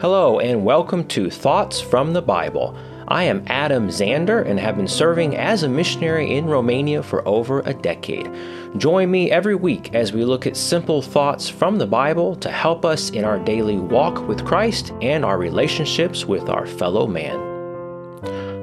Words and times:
Hello, 0.00 0.40
and 0.40 0.64
welcome 0.64 1.06
to 1.08 1.28
Thoughts 1.28 1.78
from 1.78 2.14
the 2.14 2.22
Bible. 2.22 2.74
I 3.08 3.24
am 3.24 3.44
Adam 3.48 3.88
Zander 3.88 4.48
and 4.48 4.58
have 4.58 4.78
been 4.78 4.88
serving 4.88 5.36
as 5.36 5.62
a 5.62 5.68
missionary 5.68 6.38
in 6.38 6.46
Romania 6.46 7.02
for 7.02 7.22
over 7.28 7.60
a 7.60 7.74
decade. 7.74 8.30
Join 8.78 9.10
me 9.10 9.30
every 9.30 9.56
week 9.56 9.94
as 9.94 10.14
we 10.14 10.24
look 10.24 10.46
at 10.46 10.56
simple 10.56 11.02
thoughts 11.02 11.50
from 11.50 11.76
the 11.76 11.86
Bible 11.86 12.34
to 12.36 12.50
help 12.50 12.86
us 12.86 13.10
in 13.10 13.26
our 13.26 13.38
daily 13.38 13.76
walk 13.76 14.26
with 14.26 14.46
Christ 14.46 14.94
and 15.02 15.22
our 15.22 15.36
relationships 15.36 16.24
with 16.24 16.48
our 16.48 16.66
fellow 16.66 17.06
man. 17.06 17.50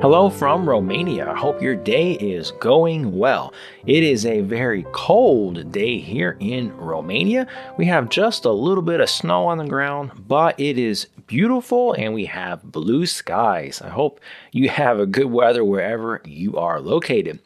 Hello 0.01 0.29
from 0.29 0.69
Romania. 0.69 1.29
I 1.29 1.35
hope 1.35 1.61
your 1.61 1.75
day 1.75 2.13
is 2.13 2.51
going 2.59 3.17
well. 3.17 3.54
It 3.85 4.04
is 4.04 4.25
a 4.27 4.41
very 4.41 4.85
cold 4.91 5.71
day 5.71 5.97
here 5.97 6.38
in 6.39 6.75
Romania. 6.77 7.47
We 7.77 7.85
have 7.85 8.09
just 8.09 8.45
a 8.45 8.51
little 8.51 8.83
bit 8.83 9.01
of 9.01 9.10
snow 9.10 9.46
on 9.46 9.57
the 9.57 9.65
ground, 9.65 10.11
but 10.27 10.60
it 10.60 10.77
is 10.77 11.07
beautiful 11.27 11.93
and 11.93 12.13
we 12.13 12.25
have 12.25 12.63
blue 12.63 13.05
skies. 13.05 13.81
I 13.81 13.89
hope 13.89 14.19
you 14.51 14.69
have 14.69 14.99
a 14.99 15.05
good 15.05 15.25
weather 15.25 15.63
wherever 15.63 16.21
you 16.25 16.57
are 16.57 16.79
located. 16.79 17.39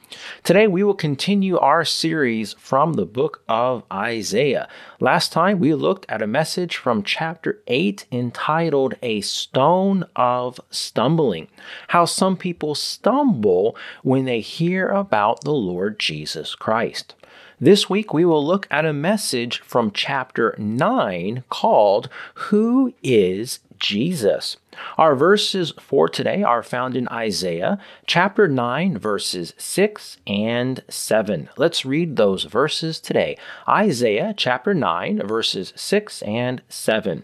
Today 0.44 0.68
we 0.68 0.84
will 0.84 0.94
continue 0.94 1.58
our 1.58 1.84
series 1.84 2.54
from 2.54 2.94
the 2.94 3.06
book 3.06 3.44
of 3.50 3.84
Isaiah. 3.92 4.70
Last 5.00 5.34
time 5.34 5.60
we 5.60 5.74
looked 5.74 6.06
at 6.08 6.22
a 6.22 6.28
message 6.28 6.78
from 6.78 7.04
chapter 7.04 7.62
8 7.68 8.06
entitled 8.12 8.94
A 9.02 9.22
Stone 9.22 10.06
of 10.16 10.60
Stumbling. 10.70 11.48
How 11.90 12.06
some 12.06 12.38
people 12.38 12.76
stumble 12.76 13.76
when 14.04 14.26
they 14.26 14.42
hear 14.42 14.88
about 14.90 15.44
the 15.44 15.54
Lord 15.54 16.00
Jesus 16.00 16.54
Christ. 16.54 17.16
This 17.60 17.88
week 17.88 18.12
we 18.12 18.26
will 18.26 18.44
look 18.44 18.68
at 18.72 18.86
a 18.86 18.94
message 18.94 19.60
from 19.60 19.92
chapter 19.92 20.56
9 20.58 21.44
called 21.50 22.10
Who 22.34 22.94
is 23.04 23.60
Jesus? 23.82 24.56
Our 24.98 25.16
verses 25.16 25.74
for 25.80 26.08
today 26.08 26.44
are 26.44 26.64
found 26.64 26.96
in 26.96 27.10
Isaiah 27.10 27.78
chapter 28.06 28.48
9, 28.48 28.98
verses 28.98 29.54
6 29.58 30.20
and 30.26 30.84
7. 30.88 31.50
Let's 31.58 31.84
read 31.84 32.16
those 32.16 32.46
verses 32.46 33.02
today. 33.02 33.38
Isaiah 33.68 34.34
chapter 34.38 34.74
9, 34.74 35.28
verses 35.28 35.74
6 35.76 36.22
and 36.22 36.62
7. 36.70 37.24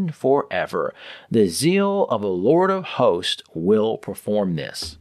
forever. 0.09 0.93
The 1.29 1.47
zeal 1.47 2.05
of 2.09 2.21
the 2.21 2.27
Lord 2.27 2.69
of 2.71 2.83
hosts 2.83 3.43
will 3.53 3.97
perform 3.97 4.55
this. 4.55 4.97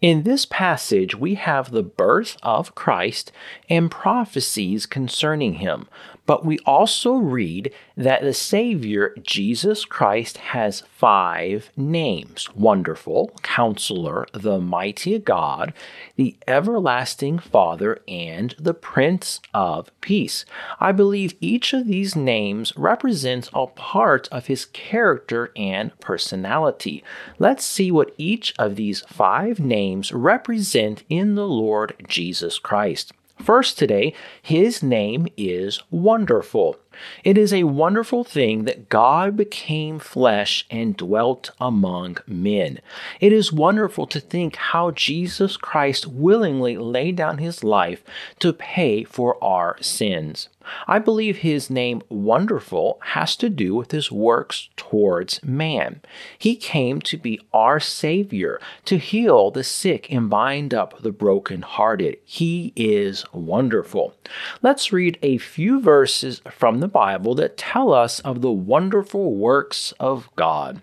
In 0.00 0.22
this 0.22 0.46
passage, 0.46 1.14
we 1.14 1.34
have 1.34 1.70
the 1.70 1.82
birth 1.82 2.36
of 2.42 2.74
Christ 2.74 3.30
and 3.68 3.90
prophecies 3.90 4.86
concerning 4.86 5.54
him, 5.54 5.86
but 6.26 6.44
we 6.44 6.58
also 6.60 7.14
read 7.14 7.72
that 7.96 8.22
the 8.22 8.34
Savior, 8.34 9.14
Jesus 9.22 9.84
Christ, 9.84 10.38
has 10.38 10.82
five 10.96 11.70
names 11.76 12.54
Wonderful, 12.54 13.32
Counselor, 13.42 14.26
the 14.32 14.60
Mighty 14.60 15.18
God, 15.18 15.72
the 16.16 16.36
Everlasting 16.46 17.38
Father, 17.38 18.00
and 18.06 18.54
the 18.58 18.74
Prince 18.74 19.40
of 19.52 19.90
Peace. 20.00 20.44
I 20.78 20.92
believe 20.92 21.34
each 21.40 21.72
of 21.72 21.86
these 21.86 22.14
names 22.14 22.72
represents 22.76 23.50
a 23.52 23.66
part 23.66 24.28
of 24.28 24.46
his 24.46 24.66
character 24.66 25.52
and 25.56 25.98
personality. 26.00 27.02
Let's 27.38 27.64
see 27.64 27.90
what 27.90 28.14
each 28.18 28.54
of 28.58 28.76
these 28.76 29.00
five 29.02 29.58
names 29.58 30.12
represent 30.12 31.02
in 31.08 31.34
the 31.34 31.48
Lord 31.48 31.94
Jesus 32.06 32.58
Christ. 32.58 33.12
First, 33.42 33.78
today, 33.78 34.12
his 34.42 34.82
name 34.82 35.26
is 35.36 35.82
Wonderful. 35.90 36.76
It 37.24 37.38
is 37.38 37.52
a 37.52 37.64
wonderful 37.64 38.24
thing 38.24 38.64
that 38.64 38.88
God 38.88 39.36
became 39.36 39.98
flesh 39.98 40.66
and 40.70 40.96
dwelt 40.96 41.50
among 41.60 42.18
men. 42.26 42.80
It 43.20 43.32
is 43.32 43.52
wonderful 43.52 44.06
to 44.08 44.20
think 44.20 44.56
how 44.56 44.90
Jesus 44.90 45.56
Christ 45.56 46.06
willingly 46.06 46.76
laid 46.76 47.16
down 47.16 47.38
his 47.38 47.64
life 47.64 48.02
to 48.38 48.52
pay 48.52 49.04
for 49.04 49.42
our 49.42 49.76
sins. 49.80 50.48
I 50.86 50.98
believe 50.98 51.38
his 51.38 51.70
name 51.70 52.02
Wonderful 52.08 53.00
has 53.02 53.34
to 53.36 53.48
do 53.48 53.74
with 53.74 53.92
his 53.92 54.12
works 54.12 54.68
towards 54.76 55.42
man. 55.42 56.02
He 56.38 56.54
came 56.54 57.00
to 57.02 57.16
be 57.16 57.40
our 57.52 57.80
Savior, 57.80 58.60
to 58.84 58.98
heal 58.98 59.50
the 59.50 59.64
sick 59.64 60.12
and 60.12 60.28
bind 60.28 60.74
up 60.74 61.00
the 61.02 61.12
brokenhearted. 61.12 62.18
He 62.24 62.72
is 62.76 63.24
wonderful. 63.32 64.14
Let's 64.62 64.92
read 64.92 65.18
a 65.22 65.38
few 65.38 65.80
verses 65.80 66.42
from 66.50 66.80
the 66.80 66.88
Bible 66.92 67.34
that 67.36 67.56
tell 67.56 67.92
us 67.92 68.20
of 68.20 68.42
the 68.42 68.52
wonderful 68.52 69.34
works 69.34 69.92
of 70.00 70.28
God. 70.36 70.82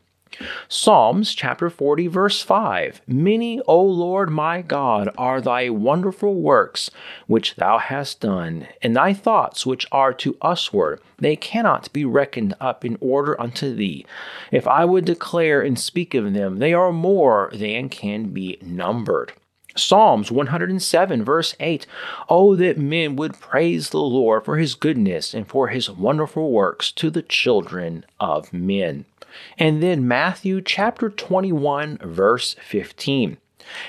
Psalms 0.68 1.34
chapter 1.34 1.70
40, 1.70 2.08
verse 2.08 2.42
5 2.44 3.02
Many, 3.08 3.60
O 3.62 3.82
Lord 3.82 4.30
my 4.30 4.62
God, 4.62 5.10
are 5.18 5.42
thy 5.42 5.70
wonderful 5.70 6.36
works 6.36 6.92
which 7.26 7.56
thou 7.56 7.80
hast 7.80 8.22
done, 8.22 8.68
and 8.82 8.96
thy 8.96 9.14
thoughts 9.14 9.66
which 9.66 9.88
are 9.92 10.14
to 10.14 10.38
usward, 10.44 11.00
they 11.18 11.36
cannot 11.36 11.92
be 11.92 12.06
reckoned 12.06 12.54
up 12.60 12.86
in 12.86 12.98
order 13.02 13.40
unto 13.42 13.74
thee. 13.74 14.06
If 14.52 14.68
I 14.68 14.86
would 14.86 15.06
declare 15.06 15.62
and 15.62 15.80
speak 15.80 16.14
of 16.14 16.34
them, 16.34 16.60
they 16.60 16.74
are 16.74 16.94
more 16.94 17.50
than 17.54 17.90
can 17.90 18.28
be 18.30 18.60
numbered. 18.62 19.34
Psalms 19.78 20.32
107, 20.32 21.24
verse 21.24 21.56
8 21.60 21.86
Oh, 22.30 22.56
that 22.56 22.78
men 22.78 23.16
would 23.16 23.40
praise 23.40 23.90
the 23.90 24.02
Lord 24.02 24.46
for 24.46 24.58
his 24.58 24.76
goodness 24.76 25.34
and 25.34 25.48
for 25.48 25.68
his 25.68 25.90
wonderful 25.90 26.52
works 26.52 26.92
to 26.94 27.10
the 27.10 27.22
children 27.22 28.06
of 28.20 28.52
men. 28.54 29.06
And 29.58 29.84
then 29.84 30.08
Matthew 30.08 30.62
chapter 30.62 31.10
21, 31.10 32.00
verse 32.02 32.56
15. 32.66 33.38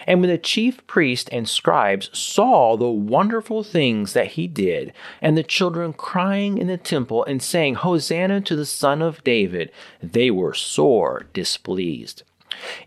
And 0.07 0.21
when 0.21 0.31
the 0.31 0.39
chief 0.39 0.85
priest 0.87 1.29
and 1.31 1.49
scribes 1.49 2.11
saw 2.13 2.77
the 2.77 2.91
wonderful 2.91 3.63
things 3.63 4.13
that 4.13 4.33
he 4.33 4.49
did, 4.49 4.93
and 5.23 5.39
the 5.39 5.45
children 5.45 5.93
crying 5.93 6.59
in 6.59 6.67
the 6.67 6.77
temple 6.77 7.25
and 7.25 7.43
saying, 7.43 7.77
Hosanna 7.77 8.41
to 8.43 8.57
the 8.57 8.67
Son 8.67 9.01
of 9.03 9.23
David, 9.23 9.71
they 10.03 10.31
were 10.31 10.55
sore 10.55 11.27
displeased. 11.33 12.25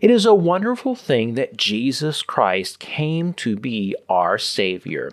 It 0.00 0.10
is 0.10 0.26
a 0.26 0.34
wonderful 0.34 0.94
thing 0.94 1.34
that 1.34 1.56
Jesus 1.56 2.22
Christ 2.22 2.78
came 2.78 3.32
to 3.34 3.56
be 3.56 3.94
our 4.08 4.38
Savior. 4.38 5.12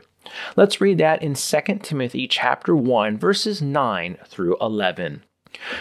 Let's 0.55 0.81
read 0.81 0.97
that 0.99 1.23
in 1.23 1.33
2 1.33 1.79
Timothy 1.81 2.27
chapter 2.27 2.75
1 2.75 3.17
verses 3.17 3.61
9 3.61 4.17
through 4.25 4.57
11 4.61 5.23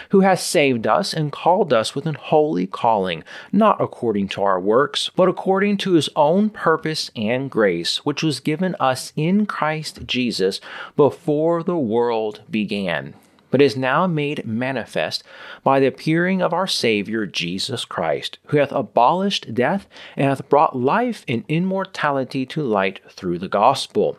who 0.09 0.21
has 0.21 0.43
saved 0.43 0.87
us 0.87 1.13
and 1.13 1.31
called 1.31 1.71
us 1.71 1.95
with 1.95 2.05
an 2.05 2.15
holy 2.15 2.67
calling, 2.67 3.23
not 3.51 3.79
according 3.79 4.27
to 4.29 4.41
our 4.41 4.59
works, 4.59 5.09
but 5.15 5.29
according 5.29 5.77
to 5.77 5.93
his 5.93 6.09
own 6.15 6.49
purpose 6.49 7.11
and 7.15 7.49
grace, 7.49 8.03
which 8.05 8.23
was 8.23 8.39
given 8.39 8.75
us 8.79 9.13
in 9.15 9.45
Christ 9.45 10.05
Jesus 10.05 10.59
before 10.95 11.63
the 11.63 11.77
world 11.77 12.41
began, 12.49 13.13
but 13.51 13.61
is 13.61 13.77
now 13.77 14.07
made 14.07 14.45
manifest 14.45 15.23
by 15.63 15.79
the 15.79 15.87
appearing 15.87 16.41
of 16.41 16.53
our 16.53 16.67
Savior 16.67 17.25
Jesus 17.25 17.85
Christ, 17.85 18.39
who 18.47 18.57
hath 18.57 18.71
abolished 18.71 19.53
death 19.53 19.87
and 20.15 20.27
hath 20.27 20.49
brought 20.49 20.77
life 20.77 21.23
and 21.27 21.43
immortality 21.47 22.45
to 22.45 22.63
light 22.63 22.99
through 23.09 23.39
the 23.39 23.47
gospel 23.47 24.17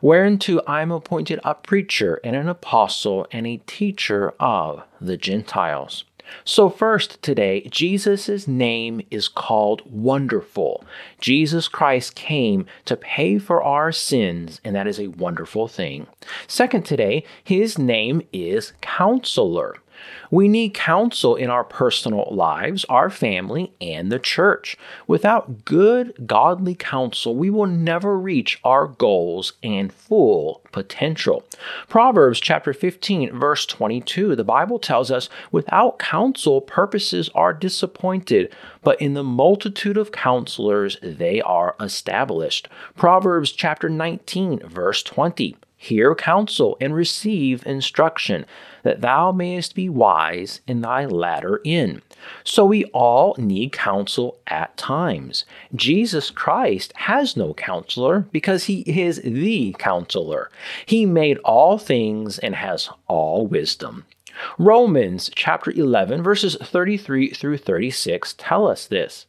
whereunto 0.00 0.60
I 0.66 0.82
am 0.82 0.90
appointed 0.90 1.40
a 1.44 1.54
preacher 1.54 2.20
and 2.24 2.36
an 2.36 2.48
apostle 2.48 3.26
and 3.32 3.46
a 3.46 3.60
teacher 3.66 4.32
of 4.40 4.82
the 5.00 5.16
Gentiles. 5.16 6.04
So, 6.44 6.68
first 6.68 7.22
today, 7.22 7.68
Jesus' 7.70 8.46
name 8.48 9.00
is 9.10 9.28
called 9.28 9.82
Wonderful. 9.84 10.84
Jesus 11.20 11.68
Christ 11.68 12.14
came 12.14 12.66
to 12.84 12.96
pay 12.96 13.38
for 13.38 13.62
our 13.62 13.92
sins, 13.92 14.60
and 14.64 14.74
that 14.74 14.86
is 14.86 14.98
a 14.98 15.08
wonderful 15.08 15.68
thing. 15.68 16.06
Second, 16.46 16.84
today, 16.84 17.24
his 17.42 17.78
name 17.78 18.22
is 18.32 18.72
Counselor. 18.80 19.76
We 20.30 20.48
need 20.48 20.74
counsel 20.74 21.36
in 21.36 21.50
our 21.50 21.64
personal 21.64 22.28
lives, 22.30 22.84
our 22.86 23.10
family, 23.10 23.72
and 23.80 24.10
the 24.10 24.18
church. 24.18 24.76
Without 25.06 25.64
good, 25.64 26.26
godly 26.26 26.74
counsel, 26.74 27.36
we 27.36 27.50
will 27.50 27.66
never 27.66 28.18
reach 28.18 28.60
our 28.64 28.86
goals 28.86 29.52
and 29.62 29.92
full 29.92 30.62
potential. 30.72 31.44
Proverbs 31.88 32.40
chapter 32.40 32.72
15, 32.72 33.38
verse 33.38 33.66
22, 33.66 34.36
the 34.36 34.44
Bible 34.44 34.78
tells 34.78 35.10
us, 35.10 35.28
without 35.52 35.98
counsel, 35.98 36.60
purposes 36.60 37.30
are 37.34 37.52
disappointed, 37.52 38.54
but 38.82 39.00
in 39.00 39.14
the 39.14 39.24
multitude 39.24 39.96
of 39.96 40.12
counselors, 40.12 40.98
they 41.02 41.40
are 41.40 41.74
established. 41.80 42.68
Proverbs 42.94 43.52
chapter 43.52 43.88
19, 43.88 44.60
verse 44.68 45.02
20. 45.02 45.56
Hear 45.78 46.14
counsel 46.14 46.78
and 46.80 46.94
receive 46.94 47.66
instruction, 47.66 48.46
that 48.82 49.02
thou 49.02 49.30
mayest 49.30 49.74
be 49.74 49.88
wise 49.88 50.60
in 50.66 50.80
thy 50.80 51.04
latter 51.04 51.60
end. 51.66 52.00
So 52.44 52.64
we 52.64 52.84
all 52.86 53.36
need 53.38 53.72
counsel 53.72 54.38
at 54.46 54.76
times. 54.78 55.44
Jesus 55.74 56.30
Christ 56.30 56.92
has 56.96 57.36
no 57.36 57.52
counselor 57.52 58.20
because 58.32 58.64
he 58.64 58.80
is 58.80 59.20
the 59.22 59.76
counselor. 59.78 60.50
He 60.86 61.04
made 61.04 61.38
all 61.38 61.76
things 61.78 62.38
and 62.38 62.54
has 62.54 62.88
all 63.06 63.46
wisdom. 63.46 64.06
Romans 64.58 65.30
chapter 65.34 65.70
11, 65.70 66.22
verses 66.22 66.56
33 66.62 67.30
through 67.30 67.58
36 67.58 68.34
tell 68.38 68.66
us 68.66 68.86
this. 68.86 69.26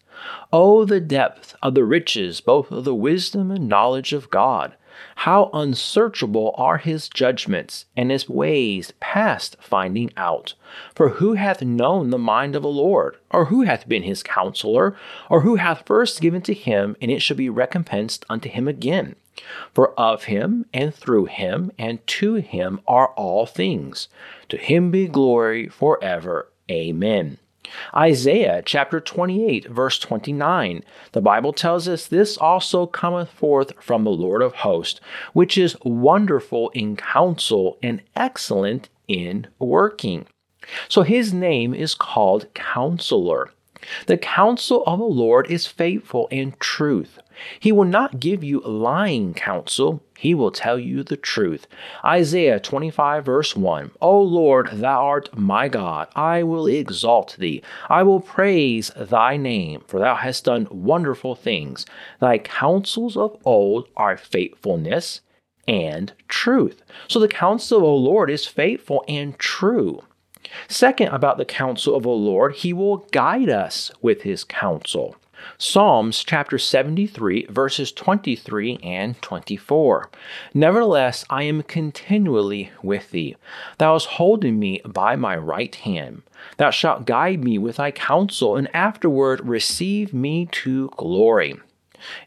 Oh, 0.52 0.86
the 0.86 1.00
depth 1.00 1.56
of 1.62 1.76
the 1.76 1.84
riches, 1.84 2.42
both 2.42 2.72
of 2.72 2.86
the 2.86 2.96
wisdom 2.96 3.52
and 3.52 3.70
knowledge 3.70 4.14
of 4.14 4.30
God! 4.30 4.74
How 5.16 5.50
unsearchable 5.54 6.54
are 6.58 6.78
his 6.78 7.10
judgments, 7.10 7.86
and 7.96 8.12
his 8.12 8.30
ways 8.30 8.94
past 9.00 9.56
finding 9.60 10.12
out. 10.18 10.54
For 10.96 11.10
who 11.10 11.34
hath 11.34 11.62
known 11.62 12.10
the 12.10 12.18
mind 12.18 12.56
of 12.56 12.64
the 12.64 12.68
Lord? 12.68 13.18
Or 13.32 13.46
who 13.46 13.62
hath 13.62 13.88
been 13.88 14.04
his 14.04 14.24
counselor? 14.24 14.96
Or 15.30 15.42
who 15.42 15.56
hath 15.56 15.86
first 15.86 16.22
given 16.22 16.42
to 16.44 16.54
him, 16.54 16.96
and 17.02 17.12
it 17.12 17.22
shall 17.22 17.38
be 17.38 17.50
recompensed 17.50 18.26
unto 18.30 18.50
him 18.50 18.68
again? 18.68 19.16
For 19.74 19.94
of 20.00 20.26
him, 20.26 20.66
and 20.74 20.94
through 20.94 21.26
him, 21.26 21.72
and 21.78 22.06
to 22.08 22.36
him 22.36 22.80
are 22.88 23.10
all 23.10 23.46
things. 23.46 24.08
To 24.50 24.58
him 24.58 24.92
be 24.92 25.08
glory 25.08 25.68
forever. 25.68 26.52
Amen. 26.72 27.38
Isaiah 27.96 28.62
chapter 28.66 29.00
28, 29.00 29.68
verse 29.68 30.00
29. 30.00 30.84
The 31.12 31.22
Bible 31.22 31.54
tells 31.54 31.88
us, 31.88 32.08
This 32.08 32.38
also 32.38 32.86
cometh 32.86 33.30
forth 33.30 33.74
from 33.80 34.04
the 34.04 34.12
Lord 34.12 34.42
of 34.42 34.56
hosts, 34.56 35.00
which 35.34 35.58
is 35.58 35.78
wonderful 35.84 36.70
in 36.70 36.96
counsel 36.96 37.78
and 37.82 38.02
excellent 38.16 38.90
in 39.08 39.48
working. 39.60 40.26
So 40.90 41.04
his 41.04 41.34
name 41.34 41.74
is 41.74 41.96
called 41.96 42.54
Counselor. 42.54 43.52
The 44.08 44.18
counsel 44.18 44.84
of 44.86 45.00
the 45.00 45.06
Lord 45.06 45.50
is 45.50 45.66
faithful 45.66 46.28
and 46.32 46.60
truth. 46.60 47.20
He 47.60 47.72
will 47.72 47.86
not 47.86 48.20
give 48.20 48.44
you 48.44 48.62
lying 48.62 49.34
counsel, 49.34 50.02
he 50.18 50.34
will 50.34 50.52
tell 50.52 50.80
you 50.80 51.04
the 51.04 51.18
truth. 51.18 51.68
Isaiah 52.04 52.60
25, 52.60 53.26
verse 53.26 53.56
1 53.56 53.92
O 54.02 54.22
Lord, 54.22 54.70
thou 54.74 55.06
art 55.06 55.38
my 55.38 55.68
God, 55.68 56.08
I 56.16 56.44
will 56.44 56.68
exalt 56.68 57.36
thee. 57.38 57.62
I 57.90 58.04
will 58.04 58.20
praise 58.20 58.92
thy 58.96 59.38
name, 59.38 59.84
for 59.88 60.00
thou 60.00 60.16
hast 60.16 60.46
done 60.46 60.68
wonderful 60.72 61.36
things. 61.36 61.86
Thy 62.20 62.40
counsels 62.40 63.16
of 63.16 63.38
old 63.46 63.88
are 63.96 64.18
faithfulness 64.18 65.22
and 65.68 66.14
truth. 66.28 66.82
So 67.08 67.20
the 67.20 67.28
counsel 67.28 67.78
of 67.78 67.84
the 67.84 67.88
Lord 67.88 68.30
is 68.30 68.48
faithful 68.48 69.04
and 69.08 69.38
true. 69.38 70.02
Second, 70.68 71.10
about 71.10 71.38
the 71.38 71.46
counsel 71.46 71.96
of 71.96 72.04
the 72.04 72.10
Lord, 72.10 72.56
he 72.56 72.74
will 72.74 72.98
guide 73.12 73.50
us 73.50 73.92
with 74.02 74.22
his 74.22 74.44
counsel. 74.44 75.16
Psalms 75.58 76.24
chapter 76.24 76.58
73, 76.58 77.48
verses 77.50 77.92
23 77.92 78.80
and 78.84 79.22
24. 79.22 80.10
Nevertheless, 80.54 81.26
I 81.30 81.44
am 81.44 81.64
continually 81.64 82.72
with 82.84 83.12
thee. 83.12 83.36
Thou 83.78 83.94
hast 83.94 84.08
holden 84.08 84.60
me 84.60 84.82
by 84.86 85.16
my 85.16 85.36
right 85.36 85.74
hand. 85.74 86.24
Thou 86.58 86.72
shalt 86.72 87.06
guide 87.06 87.44
me 87.44 87.58
with 87.58 87.78
thy 87.78 87.92
counsel, 87.92 88.56
and 88.56 88.74
afterward 88.76 89.48
receive 89.48 90.14
me 90.14 90.48
to 90.52 90.90
glory. 90.98 91.56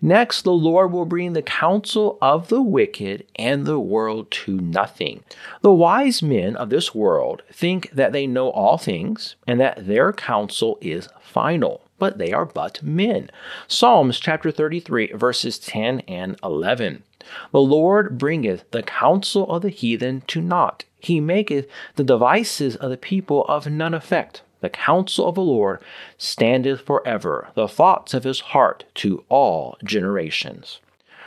Next, 0.03 0.43
the 0.43 0.53
Lord 0.53 0.93
will 0.93 1.05
bring 1.05 1.33
the 1.33 1.43
counsel 1.43 2.19
of 2.21 2.49
the 2.49 2.63
wicked 2.63 3.27
and 3.37 3.67
the 3.67 3.79
world 3.79 4.31
to 4.33 4.61
nothing. 4.61 5.23
The 5.63 5.73
wise 5.73 6.23
men 6.23 6.57
of 6.57 6.71
this 6.71 6.95
world 6.95 7.43
think 7.53 7.91
that 7.93 8.13
they 8.13 8.27
know 8.27 8.51
all 8.51 8.79
things 8.79 9.37
and 9.47 9.61
that 9.61 9.87
their 9.87 10.13
counsel 10.13 10.79
is 10.81 11.09
final, 11.21 11.83
but 12.01 12.19
they 12.19 12.33
are 12.33 12.45
but 12.45 12.83
men. 12.83 13.31
Psalms 13.69 14.19
chapter 14.19 14.51
33, 14.51 15.13
verses 15.13 15.61
10 15.61 16.01
and 16.09 16.37
11. 16.43 17.05
The 17.53 17.61
Lord 17.61 18.19
bringeth 18.19 18.69
the 18.73 18.83
counsel 18.83 19.49
of 19.53 19.63
the 19.63 19.69
heathen 19.69 20.23
to 20.23 20.41
naught. 20.41 20.85
He 20.99 21.21
maketh 21.21 21.69
the 21.95 22.03
devices 22.03 22.75
of 22.75 22.91
the 22.91 22.97
people 22.97 23.45
of 23.45 23.69
none 23.69 23.95
effect. 23.95 24.43
The 24.61 24.69
counsel 24.71 25.29
of 25.29 25.37
the 25.37 25.43
Lord 25.43 25.81
standeth 26.19 26.81
forever, 26.81 27.51
the 27.55 27.69
thoughts 27.69 28.15
of 28.15 28.25
his 28.25 28.41
heart 28.41 28.85
to 28.97 29.25
all 29.29 29.77
generations. 29.85 30.81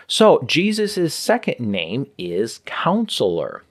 So, 0.07 0.43
Jesus' 0.45 1.13
second 1.13 1.59
name 1.59 2.07
is 2.17 2.59
Counselor. 2.65 3.63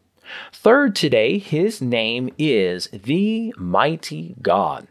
Third, 0.52 0.96
today, 0.96 1.38
his 1.38 1.82
name 1.82 2.30
is 2.38 2.88
the 2.92 3.52
Mighty 3.56 4.34
God. 4.40 4.88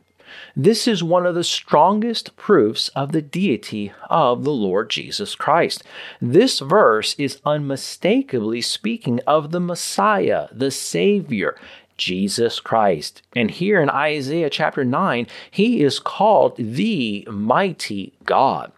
This 0.55 0.87
is 0.87 1.03
one 1.03 1.25
of 1.25 1.35
the 1.35 1.43
strongest 1.43 2.35
proofs 2.35 2.89
of 2.89 3.11
the 3.11 3.21
deity 3.21 3.91
of 4.09 4.43
the 4.43 4.51
Lord 4.51 4.89
Jesus 4.89 5.35
Christ. 5.35 5.83
This 6.21 6.59
verse 6.59 7.15
is 7.17 7.41
unmistakably 7.45 8.61
speaking 8.61 9.19
of 9.25 9.51
the 9.51 9.59
Messiah, 9.59 10.47
the 10.51 10.71
Savior, 10.71 11.57
Jesus 11.97 12.59
Christ. 12.59 13.21
And 13.35 13.51
here 13.51 13.81
in 13.81 13.89
Isaiah 13.89 14.49
chapter 14.49 14.83
9, 14.83 15.27
he 15.51 15.83
is 15.83 15.99
called 15.99 16.55
the 16.57 17.27
mighty 17.29 18.13
God. 18.25 18.71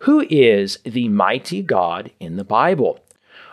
Who 0.00 0.26
is 0.30 0.78
the 0.84 1.08
mighty 1.08 1.62
God 1.62 2.10
in 2.20 2.36
the 2.36 2.44
Bible? 2.44 3.00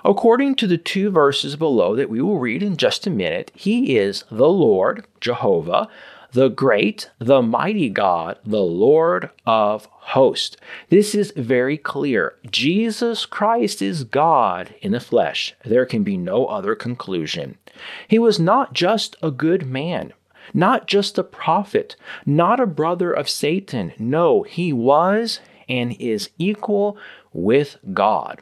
According 0.03 0.56
to 0.56 0.68
the 0.68 0.77
two 0.80 1.12
verses 1.12 1.56
below 1.56 1.95
that 1.95 2.09
we 2.09 2.21
will 2.21 2.39
read 2.39 2.63
in 2.63 2.77
just 2.77 3.06
a 3.06 3.12
minute, 3.12 3.51
he 3.53 3.98
is 3.98 4.24
the 4.31 4.50
Lord, 4.50 5.06
Jehovah, 5.19 5.88
the 6.33 6.50
great, 6.50 7.10
the 7.19 7.42
mighty 7.42 7.89
God, 7.89 8.39
the 8.45 8.62
Lord 8.62 9.30
of 9.45 9.88
hosts. 9.92 10.57
This 10.89 11.13
is 11.13 11.33
very 11.36 11.78
clear. 11.78 12.36
Jesus 12.50 13.25
Christ 13.25 13.81
is 13.81 14.04
God 14.04 14.74
in 14.81 14.94
the 14.94 15.00
flesh. 15.00 15.54
There 15.66 15.86
can 15.86 16.04
be 16.04 16.18
no 16.18 16.45
other 16.45 16.75
conclusion. 16.75 17.57
He 18.07 18.19
was 18.19 18.39
not 18.39 18.74
just 18.74 19.16
a 19.22 19.31
good 19.31 19.66
man, 19.66 20.13
not 20.54 20.88
just 20.88 21.17
a 21.17 21.24
prophet, 21.24 21.96
not 22.25 22.60
a 22.60 22.65
brother 22.65 23.12
of 23.12 23.29
Satan. 23.29 23.94
No, 23.98 24.44
he 24.44 24.74
was 24.74 25.39
and 25.67 25.96
is 26.00 26.29
equal 26.38 26.98
with 27.34 27.77
God. 27.94 28.41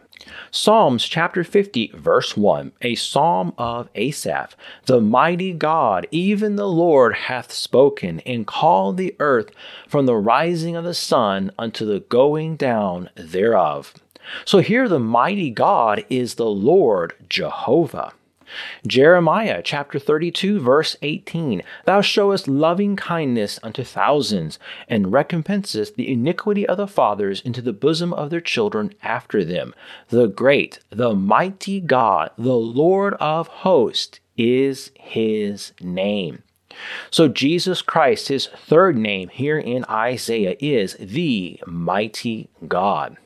Psalms 0.51 1.05
chapter 1.05 1.43
50, 1.43 1.91
verse 1.95 2.35
1, 2.35 2.71
a 2.81 2.95
psalm 2.95 3.53
of 3.57 3.89
Asaph. 3.95 4.55
The 4.85 4.99
mighty 4.99 5.53
God, 5.53 6.07
even 6.11 6.55
the 6.55 6.67
Lord, 6.67 7.13
hath 7.15 7.51
spoken, 7.51 8.19
and 8.21 8.45
called 8.45 8.97
the 8.97 9.15
earth 9.19 9.51
from 9.87 10.05
the 10.05 10.17
rising 10.17 10.75
of 10.75 10.83
the 10.83 10.93
sun 10.93 11.51
unto 11.57 11.85
the 11.85 12.01
going 12.01 12.55
down 12.55 13.09
thereof. 13.15 13.93
So 14.45 14.59
here 14.59 14.87
the 14.87 14.99
mighty 14.99 15.49
God 15.49 16.05
is 16.09 16.35
the 16.35 16.49
Lord 16.49 17.13
Jehovah. 17.29 18.13
Jeremiah 18.85 19.61
chapter 19.63 19.99
32, 19.99 20.59
verse 20.59 20.95
18 21.01 21.61
Thou 21.85 22.01
showest 22.01 22.47
loving 22.47 22.95
kindness 22.95 23.59
unto 23.63 23.83
thousands, 23.83 24.59
and 24.87 25.07
recompensest 25.07 25.95
the 25.95 26.11
iniquity 26.11 26.67
of 26.67 26.77
the 26.77 26.87
fathers 26.87 27.41
into 27.41 27.61
the 27.61 27.73
bosom 27.73 28.13
of 28.13 28.29
their 28.29 28.41
children 28.41 28.93
after 29.03 29.43
them. 29.43 29.73
The 30.09 30.27
great, 30.27 30.79
the 30.89 31.13
mighty 31.13 31.79
God, 31.81 32.31
the 32.37 32.55
Lord 32.55 33.13
of 33.15 33.47
hosts, 33.47 34.19
is 34.37 34.91
his 34.95 35.73
name. 35.81 36.43
So, 37.11 37.27
Jesus 37.27 37.81
Christ, 37.81 38.29
his 38.29 38.47
third 38.47 38.97
name 38.97 39.29
here 39.29 39.57
in 39.57 39.83
Isaiah, 39.89 40.55
is 40.59 40.95
the 40.99 41.59
mighty 41.65 42.49
God. 42.67 43.17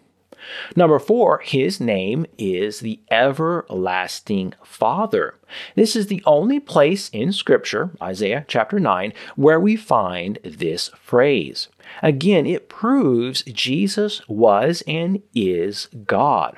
Number 0.76 1.00
four, 1.00 1.40
his 1.40 1.80
name 1.80 2.26
is 2.38 2.80
the 2.80 3.00
everlasting 3.10 4.54
Father. 4.64 5.36
This 5.76 5.96
is 5.96 6.08
the 6.08 6.24
only 6.26 6.60
place 6.60 7.10
in 7.10 7.32
Scripture, 7.32 7.92
Isaiah 8.02 8.46
chapter 8.48 8.80
9, 8.80 9.14
where 9.36 9.60
we 9.60 9.76
find 9.76 10.40
this 10.44 10.90
phrase. 11.00 11.68
Again, 12.02 12.46
it 12.46 12.70
proves 12.70 13.44
Jesus 13.44 14.22
was 14.28 14.84
and 14.88 15.22
is 15.34 15.88
God. 16.06 16.58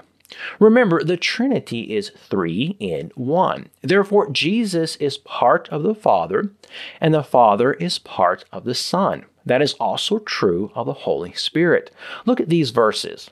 Remember, 0.60 1.04
the 1.04 1.18
Trinity 1.18 1.96
is 1.96 2.12
three 2.18 2.75
in 2.80 3.12
one. 3.15 3.70
Therefore, 3.82 4.30
Jesus 4.30 4.96
is 4.98 5.18
part 5.18 5.70
of 5.70 5.84
the 5.84 5.96
Father, 5.96 6.51
and 7.00 7.13
the 7.13 7.24
Father 7.24 7.74
is 7.74 8.00
part 8.00 8.46
of 8.51 8.63
the 8.63 8.75
Son. 8.75 9.25
That 9.46 9.62
is 9.62 9.74
also 9.74 10.20
true 10.20 10.72
of 10.74 10.88
the 10.88 10.94
Holy 10.94 11.34
Spirit. 11.34 11.92
Look 12.25 12.39
at 12.39 12.50
these 12.50 12.72
verses. 12.72 13.30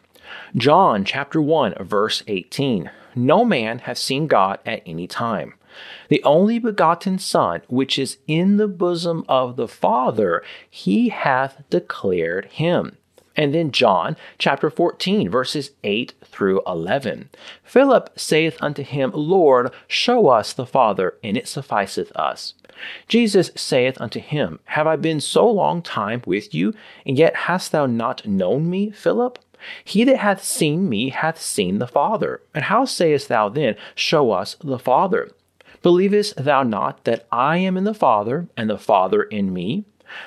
John 0.56 1.06
chapter 1.06 1.42
1 1.42 1.76
verse 1.82 2.24
18. 2.28 2.90
No 3.16 3.46
man 3.46 3.80
hath 3.80 3.98
seen 3.98 4.28
God 4.28 4.60
at 4.66 4.82
any 4.86 5.08
time. 5.08 5.54
The 6.10 6.24
only 6.24 6.60
begotten 6.60 7.18
Son, 7.18 7.62
which 7.68 7.98
is 7.98 8.18
in 8.28 8.58
the 8.58 8.68
bosom 8.68 9.26
of 9.28 9.56
the 9.56 9.68
Father, 9.68 10.44
he 10.70 11.10
hath 11.10 11.64
declared 11.70 12.46
him. 12.46 12.98
And 13.36 13.54
then 13.54 13.72
John 13.72 14.16
chapter 14.38 14.70
14, 14.70 15.30
verses 15.30 15.72
8 15.84 16.14
through 16.24 16.62
11. 16.68 17.30
Philip 17.64 18.12
saith 18.16 18.58
unto 18.62 18.84
him, 18.84 19.12
Lord, 19.14 19.72
show 19.88 20.28
us 20.28 20.54
the 20.54 20.68
Father, 20.68 21.18
and 21.24 21.36
it 21.36 21.48
sufficeth 21.48 22.12
us. 22.16 22.54
Jesus 23.08 23.52
saith 23.56 24.00
unto 24.00 24.20
him, 24.20 24.60
Have 24.66 24.88
I 24.88 24.96
been 24.96 25.20
so 25.20 25.50
long 25.50 25.82
time 25.82 26.22
with 26.26 26.54
you, 26.54 26.74
and 27.06 27.18
yet 27.18 27.36
hast 27.36 27.72
thou 27.72 27.86
not 27.86 28.28
known 28.28 28.70
me, 28.70 28.92
Philip? 28.92 29.40
He 29.84 30.04
that 30.04 30.18
hath 30.18 30.44
seen 30.44 30.90
me 30.90 31.10
hath 31.10 31.42
seen 31.42 31.80
the 31.80 31.88
Father. 31.88 32.42
And 32.54 32.66
how 32.66 32.86
sayest 32.86 33.28
thou 33.30 33.50
then, 33.50 33.76
Show 33.96 34.32
us 34.32 34.56
the 34.64 34.80
Father? 34.80 35.32
Believest 35.82 36.36
thou 36.38 36.64
not 36.64 37.04
that 37.04 37.28
I 37.32 37.58
am 37.58 37.76
in 37.78 37.84
the 37.84 37.94
Father, 37.94 38.48
and 38.56 38.70
the 38.70 38.78
Father 38.78 39.24
in 39.24 39.54
me? 39.54 39.86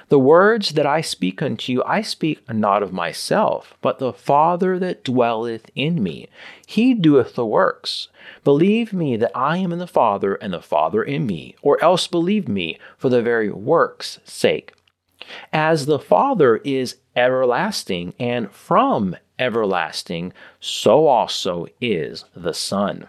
The 0.08 0.18
words 0.18 0.70
that 0.70 0.86
I 0.86 1.00
speak 1.00 1.40
unto 1.42 1.72
you, 1.72 1.82
I 1.84 2.02
speak 2.02 2.40
not 2.52 2.82
of 2.82 2.92
myself, 2.92 3.76
but 3.80 3.98
the 3.98 4.12
Father 4.12 4.78
that 4.78 5.04
dwelleth 5.04 5.70
in 5.74 6.02
me. 6.02 6.28
He 6.66 6.92
doeth 6.94 7.34
the 7.34 7.46
works. 7.46 8.08
Believe 8.42 8.92
me 8.92 9.16
that 9.16 9.30
I 9.34 9.58
am 9.58 9.72
in 9.72 9.78
the 9.78 9.86
Father, 9.86 10.34
and 10.34 10.52
the 10.52 10.60
Father 10.60 11.02
in 11.02 11.26
me, 11.26 11.54
or 11.62 11.82
else 11.82 12.06
believe 12.06 12.48
me 12.48 12.78
for 12.98 13.08
the 13.08 13.22
very 13.22 13.50
works' 13.50 14.18
sake. 14.24 14.72
As 15.52 15.86
the 15.86 15.98
Father 15.98 16.56
is 16.58 16.96
everlasting, 17.14 18.14
and 18.18 18.50
from 18.50 19.16
everlasting, 19.38 20.32
so 20.60 21.06
also 21.06 21.66
is 21.80 22.24
the 22.34 22.54
Son. 22.54 23.08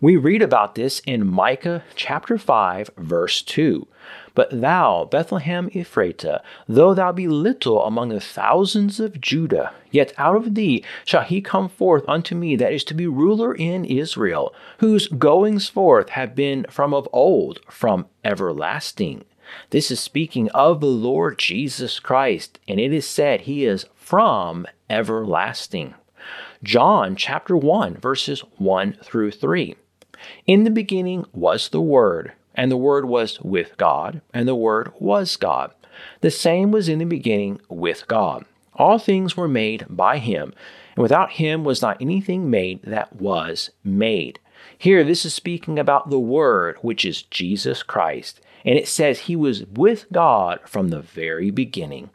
We 0.00 0.16
read 0.16 0.42
about 0.42 0.74
this 0.74 1.00
in 1.06 1.26
Micah 1.26 1.84
chapter 1.94 2.36
5, 2.36 2.90
verse 2.96 3.40
2. 3.42 3.86
But 4.34 4.60
thou, 4.60 5.04
Bethlehem 5.10 5.70
Ephratah, 5.70 6.40
though 6.68 6.92
thou 6.92 7.12
be 7.12 7.28
little 7.28 7.84
among 7.84 8.08
the 8.08 8.20
thousands 8.20 8.98
of 8.98 9.20
Judah, 9.20 9.72
yet 9.90 10.12
out 10.18 10.36
of 10.36 10.54
thee 10.54 10.84
shall 11.04 11.22
he 11.22 11.40
come 11.40 11.68
forth 11.68 12.04
unto 12.08 12.34
me 12.34 12.56
that 12.56 12.72
is 12.72 12.84
to 12.84 12.94
be 12.94 13.06
ruler 13.06 13.54
in 13.54 13.84
Israel, 13.84 14.54
whose 14.78 15.06
goings 15.06 15.68
forth 15.68 16.10
have 16.10 16.34
been 16.34 16.66
from 16.68 16.92
of 16.92 17.08
old, 17.12 17.60
from 17.68 18.06
everlasting. 18.24 19.24
This 19.70 19.90
is 19.90 20.00
speaking 20.00 20.50
of 20.50 20.80
the 20.80 20.86
Lord 20.86 21.38
Jesus 21.38 22.00
Christ, 22.00 22.58
and 22.66 22.80
it 22.80 22.92
is 22.92 23.06
said 23.06 23.42
he 23.42 23.64
is 23.64 23.86
from 24.02 24.66
everlasting. 24.90 25.94
John 26.62 27.14
chapter 27.16 27.56
1, 27.56 27.96
verses 27.96 28.40
1 28.58 28.98
through 29.02 29.30
3. 29.30 29.76
In 30.46 30.64
the 30.64 30.70
beginning 30.70 31.24
was 31.32 31.68
the 31.68 31.80
Word, 31.80 32.32
and 32.54 32.70
the 32.70 32.76
Word 32.76 33.04
was 33.04 33.40
with 33.40 33.76
God, 33.76 34.20
and 34.34 34.46
the 34.46 34.56
Word 34.56 34.92
was 34.98 35.36
God. 35.36 35.72
The 36.20 36.30
same 36.30 36.72
was 36.72 36.88
in 36.88 36.98
the 36.98 37.04
beginning 37.04 37.60
with 37.68 38.06
God. 38.08 38.44
All 38.74 38.98
things 38.98 39.36
were 39.36 39.48
made 39.48 39.86
by 39.88 40.18
him, 40.18 40.52
and 40.96 41.02
without 41.02 41.32
him 41.32 41.64
was 41.64 41.80
not 41.80 42.00
anything 42.00 42.50
made 42.50 42.82
that 42.82 43.16
was 43.16 43.70
made. 43.84 44.40
Here, 44.76 45.04
this 45.04 45.24
is 45.24 45.32
speaking 45.32 45.78
about 45.78 46.10
the 46.10 46.20
Word, 46.20 46.76
which 46.82 47.04
is 47.04 47.22
Jesus 47.22 47.82
Christ, 47.82 48.40
and 48.64 48.76
it 48.76 48.88
says 48.88 49.20
he 49.20 49.36
was 49.36 49.64
with 49.66 50.06
God 50.12 50.60
from 50.64 50.88
the 50.88 51.00
very 51.00 51.50
beginning. 51.50 52.10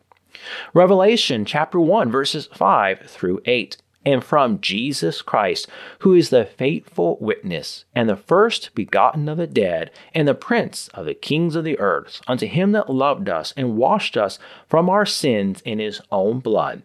Revelation 0.74 1.46
chapter 1.46 1.80
1, 1.80 2.12
verses 2.12 2.48
5 2.54 3.02
through 3.02 3.42
8 3.46 3.78
and 4.08 4.24
from 4.24 4.62
Jesus 4.62 5.22
Christ, 5.22 5.68
who 6.00 6.14
is 6.14 6.30
the 6.30 6.46
faithful 6.46 7.18
witness, 7.20 7.84
and 7.94 8.08
the 8.08 8.16
first 8.16 8.74
begotten 8.74 9.28
of 9.28 9.38
the 9.38 9.48
dead, 9.48 9.92
and 10.14 10.26
the 10.26 10.34
prince 10.34 10.88
of 10.94 11.06
the 11.06 11.14
kings 11.14 11.58
of 11.58 11.66
the 11.66 11.78
earth, 11.78 12.22
unto 12.26 12.46
him 12.48 12.72
that 12.72 12.90
loved 12.90 13.28
us 13.28 13.54
and 13.58 13.76
washed 13.76 14.16
us 14.16 14.40
from 14.70 14.90
our 14.90 15.06
sins 15.06 15.62
in 15.66 15.80
his 15.80 16.00
own 16.10 16.40
blood, 16.40 16.84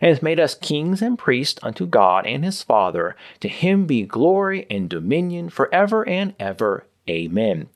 and 0.00 0.08
hath 0.08 0.24
made 0.24 0.40
us 0.40 0.56
kings 0.56 1.00
and 1.00 1.16
priests 1.16 1.60
unto 1.62 1.86
God 1.86 2.26
and 2.26 2.44
his 2.44 2.64
Father. 2.64 3.14
To 3.40 3.48
him 3.48 3.86
be 3.86 4.02
glory 4.02 4.66
and 4.68 4.90
dominion 4.90 5.50
for 5.50 5.72
ever 5.72 6.08
and 6.08 6.34
ever. 6.40 6.84
Amen. 7.08 7.68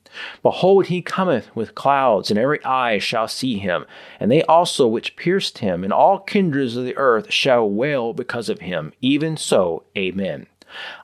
Behold, 0.43 0.87
he 0.87 1.01
cometh 1.01 1.55
with 1.55 1.75
clouds, 1.75 2.29
and 2.29 2.39
every 2.39 2.63
eye 2.65 2.99
shall 2.99 3.27
see 3.27 3.57
him, 3.57 3.85
and 4.19 4.29
they 4.29 4.43
also 4.43 4.87
which 4.87 5.15
pierced 5.15 5.59
him, 5.59 5.83
and 5.83 5.93
all 5.93 6.19
kindreds 6.19 6.75
of 6.75 6.83
the 6.83 6.97
earth 6.97 7.31
shall 7.31 7.69
wail 7.69 8.13
because 8.13 8.49
of 8.49 8.59
him. 8.59 8.91
Even 9.01 9.37
so, 9.37 9.83
Amen. 9.97 10.47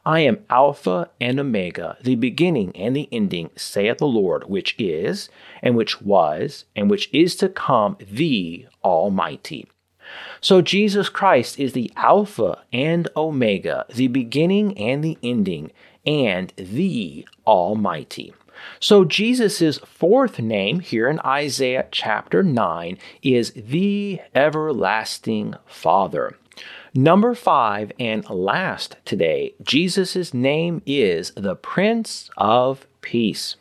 I 0.06 0.22
am 0.22 0.46
Alpha 0.50 1.10
and 1.20 1.40
Omega, 1.40 1.98
the 2.02 2.16
beginning 2.16 2.76
and 2.76 2.96
the 2.96 3.10
ending, 3.12 3.50
saith 3.56 3.98
the 3.98 4.08
Lord, 4.08 4.50
which 4.50 4.76
is, 4.78 5.30
and 5.62 5.76
which 5.76 6.02
was, 6.02 6.66
and 6.76 6.90
which 6.90 7.10
is 7.14 7.36
to 7.38 7.50
come, 7.50 7.98
the 8.00 8.68
Almighty. 8.84 9.68
So 10.40 10.62
Jesus 10.62 11.10
Christ 11.10 11.60
is 11.60 11.74
the 11.74 11.92
Alpha 11.98 12.64
and 12.72 13.10
Omega, 13.18 13.86
the 13.94 14.08
beginning 14.08 14.78
and 14.78 15.04
the 15.04 15.18
ending, 15.22 15.72
and 16.08 16.54
the 16.56 17.28
Almighty. 17.46 18.34
So 18.80 19.06
Jesus' 19.06 19.78
fourth 19.80 20.40
name 20.40 20.80
here 20.80 21.08
in 21.10 21.20
Isaiah 21.20 21.88
chapter 21.92 22.42
9 22.42 22.98
is 23.22 23.54
the 23.56 24.20
Everlasting 24.34 25.56
Father. 25.68 26.36
Number 26.96 27.36
five 27.36 27.92
and 28.00 28.28
last 28.30 28.96
today, 29.06 29.54
Jesus' 29.62 30.34
name 30.34 30.82
is 30.88 31.32
the 31.36 31.56
Prince 31.56 32.32
of 32.38 32.88
Peace. 33.02 33.58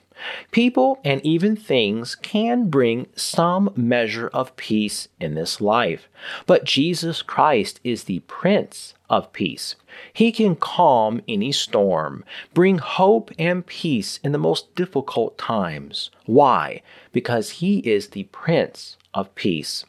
People 0.50 0.98
and 1.04 1.20
even 1.26 1.56
things 1.56 2.14
can 2.14 2.70
bring 2.70 3.06
some 3.14 3.70
measure 3.76 4.28
of 4.28 4.56
peace 4.56 5.08
in 5.20 5.34
this 5.34 5.60
life, 5.60 6.08
but 6.46 6.64
Jesus 6.64 7.20
Christ 7.20 7.80
is 7.84 8.04
the 8.04 8.20
Prince 8.20 8.94
of 9.08 9.32
Peace. 9.32 9.76
He 10.12 10.32
can 10.32 10.56
calm 10.56 11.20
any 11.28 11.52
storm, 11.52 12.24
bring 12.54 12.78
hope 12.78 13.30
and 13.38 13.66
peace 13.66 14.18
in 14.22 14.32
the 14.32 14.38
most 14.38 14.74
difficult 14.74 15.38
times. 15.38 16.10
Why? 16.24 16.82
Because 17.12 17.50
He 17.50 17.78
is 17.78 18.08
the 18.08 18.24
Prince 18.24 18.96
of 19.14 19.34
Peace. 19.34 19.84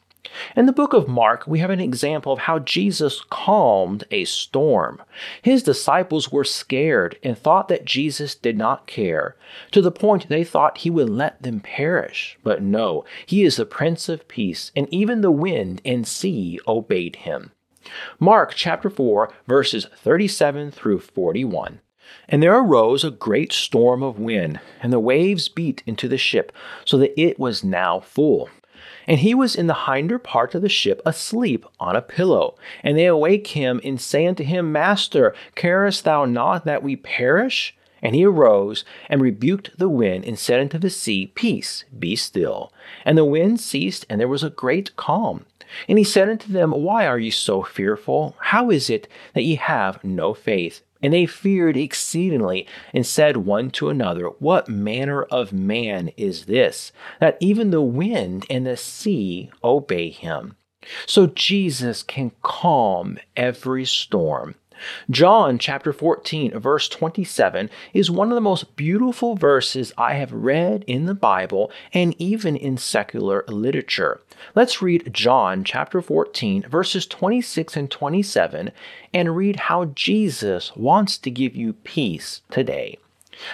In 0.54 0.66
the 0.66 0.72
book 0.72 0.92
of 0.92 1.08
Mark, 1.08 1.46
we 1.46 1.60
have 1.60 1.70
an 1.70 1.80
example 1.80 2.32
of 2.34 2.40
how 2.40 2.58
Jesus 2.58 3.22
calmed 3.30 4.04
a 4.10 4.26
storm. 4.26 5.02
His 5.40 5.62
disciples 5.62 6.30
were 6.30 6.44
scared 6.44 7.18
and 7.22 7.36
thought 7.36 7.68
that 7.68 7.86
Jesus 7.86 8.34
did 8.34 8.58
not 8.58 8.86
care, 8.86 9.36
to 9.70 9.80
the 9.80 9.90
point 9.90 10.28
they 10.28 10.44
thought 10.44 10.78
he 10.78 10.90
would 10.90 11.08
let 11.08 11.42
them 11.42 11.60
perish. 11.60 12.38
But 12.42 12.62
no, 12.62 13.06
he 13.24 13.42
is 13.42 13.56
the 13.56 13.64
Prince 13.64 14.10
of 14.10 14.28
Peace, 14.28 14.70
and 14.76 14.86
even 14.92 15.22
the 15.22 15.30
wind 15.30 15.80
and 15.84 16.06
sea 16.06 16.60
obeyed 16.68 17.16
him. 17.16 17.52
Mark 18.18 18.54
chapter 18.54 18.90
4, 18.90 19.32
verses 19.46 19.86
37 19.96 20.70
through 20.70 21.00
41. 21.00 21.80
And 22.28 22.42
there 22.42 22.56
arose 22.56 23.04
a 23.04 23.10
great 23.10 23.52
storm 23.52 24.02
of 24.02 24.18
wind, 24.18 24.60
and 24.82 24.92
the 24.92 25.00
waves 25.00 25.48
beat 25.48 25.82
into 25.86 26.08
the 26.08 26.18
ship, 26.18 26.52
so 26.84 26.96
that 26.98 27.18
it 27.20 27.38
was 27.38 27.64
now 27.64 28.00
full. 28.00 28.48
And 29.06 29.20
he 29.20 29.34
was 29.34 29.56
in 29.56 29.66
the 29.66 29.86
hinder 29.86 30.18
part 30.18 30.54
of 30.54 30.62
the 30.62 30.68
ship 30.68 31.00
asleep 31.04 31.64
on 31.80 31.96
a 31.96 32.02
pillow. 32.02 32.56
And 32.82 32.96
they 32.96 33.06
awake 33.06 33.48
him 33.48 33.80
and 33.82 34.00
say 34.00 34.26
unto 34.26 34.44
him, 34.44 34.70
Master, 34.70 35.34
carest 35.54 36.04
thou 36.04 36.26
not 36.26 36.64
that 36.66 36.82
we 36.82 36.94
perish? 36.94 37.74
And 38.02 38.14
he 38.14 38.24
arose 38.24 38.84
and 39.08 39.20
rebuked 39.20 39.78
the 39.78 39.88
wind 39.88 40.24
and 40.24 40.38
said 40.38 40.60
unto 40.60 40.78
the 40.78 40.90
sea, 40.90 41.32
Peace, 41.34 41.84
be 41.98 42.16
still. 42.16 42.72
And 43.04 43.18
the 43.18 43.24
wind 43.24 43.60
ceased, 43.60 44.06
and 44.08 44.20
there 44.20 44.28
was 44.28 44.44
a 44.44 44.50
great 44.50 44.94
calm. 44.96 45.46
And 45.88 45.98
he 45.98 46.04
said 46.04 46.28
unto 46.28 46.52
them, 46.52 46.72
Why 46.72 47.06
are 47.06 47.18
ye 47.18 47.30
so 47.30 47.62
fearful? 47.62 48.36
How 48.38 48.70
is 48.70 48.88
it 48.90 49.08
that 49.34 49.44
ye 49.44 49.56
have 49.56 50.02
no 50.02 50.34
faith? 50.34 50.82
And 51.02 51.12
they 51.12 51.26
feared 51.26 51.76
exceedingly, 51.76 52.66
and 52.92 53.06
said 53.06 53.38
one 53.38 53.70
to 53.72 53.88
another, 53.88 54.26
What 54.26 54.68
manner 54.68 55.22
of 55.24 55.52
man 55.52 56.10
is 56.16 56.46
this, 56.46 56.90
that 57.20 57.36
even 57.40 57.70
the 57.70 57.82
wind 57.82 58.46
and 58.50 58.66
the 58.66 58.76
sea 58.76 59.50
obey 59.62 60.10
him? 60.10 60.56
So 61.06 61.26
Jesus 61.26 62.02
can 62.02 62.32
calm 62.42 63.18
every 63.36 63.84
storm. 63.84 64.54
John 65.10 65.58
chapter 65.58 65.92
14, 65.92 66.58
verse 66.58 66.88
27 66.88 67.70
is 67.92 68.10
one 68.10 68.30
of 68.30 68.34
the 68.34 68.40
most 68.40 68.76
beautiful 68.76 69.36
verses 69.36 69.92
I 69.98 70.14
have 70.14 70.32
read 70.32 70.84
in 70.86 71.06
the 71.06 71.14
Bible 71.14 71.70
and 71.92 72.14
even 72.18 72.56
in 72.56 72.76
secular 72.76 73.44
literature. 73.48 74.20
Let's 74.54 74.80
read 74.82 75.12
John 75.12 75.64
chapter 75.64 76.00
14, 76.00 76.62
verses 76.68 77.06
26 77.06 77.76
and 77.76 77.90
27, 77.90 78.70
and 79.12 79.36
read 79.36 79.56
how 79.56 79.86
Jesus 79.86 80.74
wants 80.76 81.18
to 81.18 81.30
give 81.30 81.56
you 81.56 81.72
peace 81.72 82.42
today. 82.50 82.98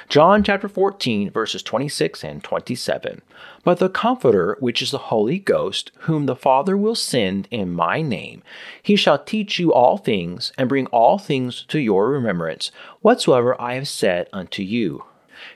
John 0.09 0.43
chapter 0.43 0.69
14, 0.69 1.31
verses 1.31 1.63
26 1.63 2.25
and 2.25 2.43
27. 2.43 3.23
But 3.65 3.79
the 3.79 3.89
Comforter, 3.89 4.57
which 4.61 4.83
is 4.83 4.91
the 4.91 4.99
Holy 4.99 5.39
Ghost, 5.39 5.91
whom 6.01 6.27
the 6.27 6.37
Father 6.37 6.77
will 6.77 6.95
send 6.95 7.49
in 7.51 7.73
my 7.73 8.03
name, 8.03 8.43
he 8.83 8.97
shall 8.97 9.19
teach 9.19 9.59
you 9.59 9.73
all 9.73 9.97
things, 9.97 10.53
and 10.57 10.69
bring 10.69 10.87
all 10.87 11.19
things 11.19 11.65
to 11.69 11.79
your 11.79 12.09
remembrance, 12.09 12.71
whatsoever 13.01 13.61
I 13.61 13.75
have 13.75 13.89
said 13.89 14.29
unto 14.33 14.63
you. 14.63 15.05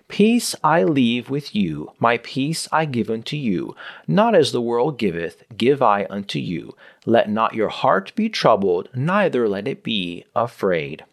Peace 0.09 0.55
I 0.65 0.83
leave 0.83 1.31
with 1.31 1.55
you, 1.55 1.93
my 1.99 2.19
peace 2.19 2.69
I 2.73 2.85
give 2.85 3.09
unto 3.09 3.37
you. 3.37 3.77
Not 4.07 4.35
as 4.35 4.53
the 4.53 4.61
world 4.61 4.99
giveth, 4.99 5.45
give 5.57 5.81
I 5.81 6.07
unto 6.11 6.39
you. 6.39 6.75
Let 7.07 7.31
not 7.31 7.55
your 7.55 7.69
heart 7.69 8.13
be 8.15 8.29
troubled, 8.29 8.89
neither 8.95 9.49
let 9.49 9.69
it 9.69 9.83
be 9.83 10.25
afraid. 10.35 11.05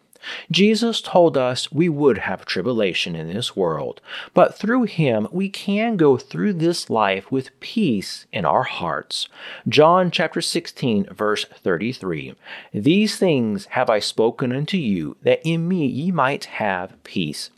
Jesus 0.50 1.00
told 1.00 1.36
us 1.36 1.70
we 1.70 1.88
would 1.88 2.18
have 2.18 2.44
tribulation 2.44 3.14
in 3.14 3.28
this 3.28 3.54
world, 3.54 4.00
but 4.34 4.56
through 4.56 4.84
him 4.84 5.28
we 5.30 5.48
can 5.48 5.96
go 5.96 6.16
through 6.16 6.54
this 6.54 6.90
life 6.90 7.30
with 7.30 7.58
peace 7.60 8.26
in 8.32 8.44
our 8.44 8.64
hearts. 8.64 9.28
John 9.68 10.10
chapter 10.10 10.40
16 10.40 11.08
verse 11.12 11.44
33. 11.44 12.34
These 12.72 13.16
things 13.16 13.66
have 13.66 13.90
I 13.90 13.98
spoken 13.98 14.52
unto 14.52 14.76
you, 14.76 15.16
that 15.22 15.40
in 15.44 15.68
me 15.68 15.86
ye 15.86 16.10
might 16.10 16.46
have 16.46 17.02
peace. 17.04 17.50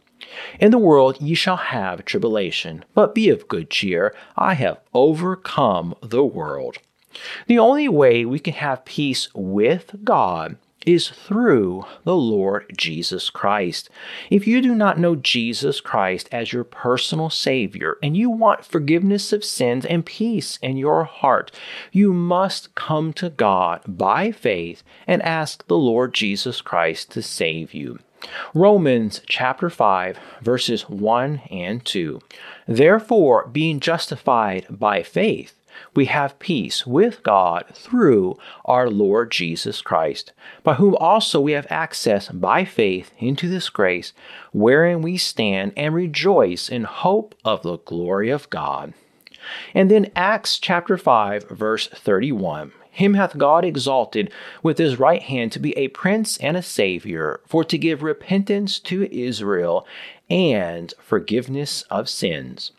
In 0.59 0.71
the 0.71 0.79
world 0.79 1.21
ye 1.21 1.35
shall 1.35 1.57
have 1.57 2.05
tribulation, 2.05 2.85
but 2.95 3.15
be 3.15 3.29
of 3.29 3.49
good 3.49 3.71
cheer, 3.71 4.15
I 4.37 4.55
have 4.55 4.81
overcome 4.93 5.95
the 6.03 6.25
world. 6.25 6.79
The 7.47 7.59
only 7.59 7.89
way 7.89 8.25
we 8.25 8.39
can 8.39 8.55
have 8.55 8.85
peace 8.85 9.29
with 9.35 10.05
God 10.05 10.57
is 10.89 11.11
through 11.11 11.85
the 12.05 12.17
Lord 12.17 12.73
Jesus 12.75 13.29
Christ. 13.29 13.91
If 14.31 14.47
you 14.47 14.63
do 14.63 14.75
not 14.75 14.99
know 14.99 15.17
Jesus 15.17 15.83
Christ 15.83 16.31
as 16.33 16.51
your 16.51 16.65
personal 16.65 17.29
Savior 17.29 17.99
and 18.03 18.17
you 18.17 18.31
want 18.31 18.65
forgiveness 18.65 19.31
of 19.35 19.45
sins 19.45 19.85
and 19.85 20.07
peace 20.07 20.59
in 20.63 20.79
your 20.79 21.05
heart, 21.05 21.53
you 21.93 22.15
must 22.15 22.75
come 22.75 23.13
to 23.15 23.29
God 23.29 23.83
by 23.87 24.33
faith 24.33 24.83
and 25.07 25.21
ask 25.23 25.67
the 25.67 25.77
Lord 25.77 26.15
Jesus 26.15 26.63
Christ 26.63 27.11
to 27.11 27.23
save 27.23 27.75
you. 27.75 27.99
Romans 28.55 29.21
chapter 29.27 29.69
5, 29.69 30.19
verses 30.41 30.89
1 30.89 31.43
and 31.51 31.85
2. 31.85 32.21
Therefore, 32.67 33.47
being 33.47 33.79
justified 33.79 34.67
by 34.71 35.03
faith, 35.03 35.58
we 35.95 36.07
have 36.07 36.39
peace 36.39 36.87
with 36.87 37.23
God 37.23 37.65
through 37.73 38.39
our 38.65 38.89
Lord 38.89 39.31
Jesus 39.31 39.81
Christ, 39.81 40.33
by 40.63 40.75
whom 40.75 40.95
also 40.97 41.41
we 41.41 41.53
have 41.53 41.67
access 41.71 42.29
by 42.29 42.65
faith 42.65 43.13
into 43.19 43.49
this 43.49 43.69
grace, 43.69 44.13
wherein 44.53 45.03
we 45.03 45.17
stand 45.17 45.73
and 45.77 45.95
rejoice 45.95 46.69
in 46.69 46.85
hope 46.85 47.35
of 47.45 47.63
the 47.63 47.79
glory 47.79 48.31
of 48.31 48.51
God. 48.51 48.95
And 49.75 49.91
then 49.91 50.11
Acts 50.15 50.59
chapter 50.59 50.97
5, 50.97 51.49
verse 51.49 51.89
31. 51.89 52.73
Him 52.91 53.15
hath 53.15 53.39
God 53.39 53.65
exalted 53.65 54.33
with 54.63 54.79
his 54.79 54.99
right 54.99 55.23
hand 55.23 55.53
to 55.53 55.61
be 55.61 55.77
a 55.79 55.89
prince 55.89 56.37
and 56.39 56.57
a 56.57 56.63
savior, 56.63 57.41
for 57.47 57.63
to 57.63 57.79
give 57.79 58.03
repentance 58.03 58.81
to 58.81 59.09
Israel 59.15 59.87
and 60.29 60.93
forgiveness 61.01 61.83
of 61.83 62.09
sins. 62.09 62.73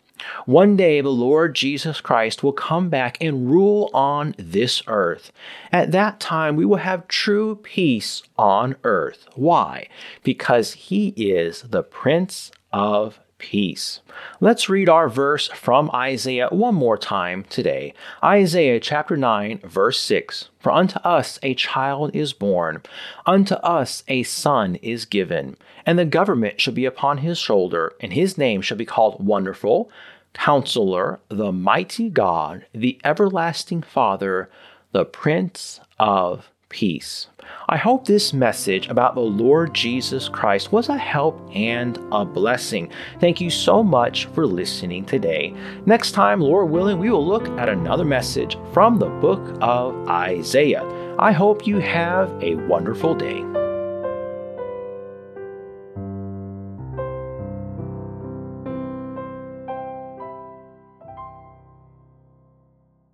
One 0.46 0.76
day 0.76 1.00
the 1.00 1.08
Lord 1.08 1.54
Jesus 1.54 2.00
Christ 2.00 2.42
will 2.42 2.52
come 2.52 2.88
back 2.88 3.18
and 3.20 3.50
rule 3.50 3.90
on 3.94 4.34
this 4.38 4.82
earth. 4.86 5.32
At 5.72 5.92
that 5.92 6.20
time 6.20 6.56
we 6.56 6.64
will 6.64 6.76
have 6.76 7.08
true 7.08 7.56
peace 7.56 8.22
on 8.38 8.76
earth. 8.84 9.26
Why? 9.34 9.88
Because 10.22 10.72
he 10.72 11.08
is 11.16 11.62
the 11.62 11.82
Prince 11.82 12.50
of 12.72 13.20
peace. 13.40 14.00
Let's 14.38 14.68
read 14.68 14.88
our 14.88 15.08
verse 15.08 15.48
from 15.48 15.90
Isaiah 15.92 16.48
one 16.50 16.76
more 16.76 16.96
time 16.96 17.44
today. 17.44 17.94
Isaiah 18.22 18.78
chapter 18.78 19.16
9, 19.16 19.62
verse 19.64 19.98
6. 19.98 20.50
For 20.60 20.70
unto 20.70 21.00
us 21.00 21.40
a 21.42 21.54
child 21.54 22.14
is 22.14 22.32
born, 22.32 22.82
unto 23.26 23.54
us 23.56 24.04
a 24.06 24.22
son 24.22 24.76
is 24.76 25.06
given, 25.06 25.56
and 25.84 25.98
the 25.98 26.04
government 26.04 26.60
shall 26.60 26.74
be 26.74 26.84
upon 26.84 27.18
his 27.18 27.38
shoulder, 27.38 27.94
and 27.98 28.12
his 28.12 28.38
name 28.38 28.60
shall 28.60 28.76
be 28.76 28.86
called 28.86 29.24
Wonderful, 29.24 29.90
Counselor, 30.34 31.18
the 31.28 31.50
Mighty 31.50 32.08
God, 32.08 32.66
the 32.72 33.00
Everlasting 33.02 33.82
Father, 33.82 34.48
the 34.92 35.04
Prince 35.04 35.80
of 35.98 36.50
peace. 36.70 37.26
I 37.68 37.76
hope 37.76 38.06
this 38.06 38.32
message 38.32 38.88
about 38.88 39.14
the 39.14 39.20
Lord 39.20 39.74
Jesus 39.74 40.28
Christ 40.28 40.72
was 40.72 40.88
a 40.88 40.96
help 40.96 41.38
and 41.54 41.98
a 42.10 42.24
blessing. 42.24 42.90
Thank 43.20 43.40
you 43.40 43.50
so 43.50 43.82
much 43.82 44.24
for 44.26 44.46
listening 44.46 45.04
today. 45.04 45.54
Next 45.84 46.12
time, 46.12 46.40
Lord 46.40 46.70
willing, 46.70 46.98
we 46.98 47.10
will 47.10 47.26
look 47.26 47.48
at 47.58 47.68
another 47.68 48.04
message 48.04 48.56
from 48.72 48.98
the 48.98 49.10
book 49.10 49.58
of 49.60 50.08
Isaiah. 50.08 50.86
I 51.18 51.32
hope 51.32 51.66
you 51.66 51.78
have 51.78 52.30
a 52.42 52.54
wonderful 52.66 53.14
day. 53.14 53.59